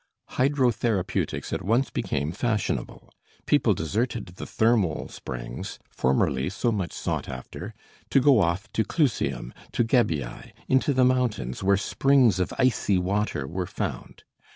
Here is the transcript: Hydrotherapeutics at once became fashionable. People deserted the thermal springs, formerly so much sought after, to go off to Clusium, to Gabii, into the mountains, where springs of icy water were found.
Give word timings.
Hydrotherapeutics 0.31 1.53
at 1.53 1.61
once 1.61 1.91
became 1.91 2.31
fashionable. 2.31 3.11
People 3.45 3.75
deserted 3.75 4.25
the 4.37 4.47
thermal 4.47 5.07
springs, 5.09 5.77
formerly 5.91 6.49
so 6.49 6.71
much 6.71 6.91
sought 6.91 7.29
after, 7.29 7.75
to 8.09 8.19
go 8.19 8.39
off 8.39 8.67
to 8.73 8.83
Clusium, 8.83 9.53
to 9.73 9.83
Gabii, 9.83 10.53
into 10.67 10.91
the 10.91 11.05
mountains, 11.05 11.61
where 11.61 11.77
springs 11.77 12.39
of 12.39 12.51
icy 12.57 12.97
water 12.97 13.47
were 13.47 13.67
found. 13.67 14.23